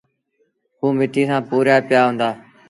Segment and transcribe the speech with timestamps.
[0.77, 2.29] کوه مٽيٚ سآݩ پُوريآ پيآ هُݩدآ۔